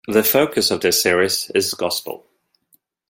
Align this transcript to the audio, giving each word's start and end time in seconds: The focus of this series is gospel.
The 0.07 0.23
focus 0.23 0.71
of 0.71 0.81
this 0.81 0.99
series 0.99 1.51
is 1.53 1.75
gospel. 1.75 2.25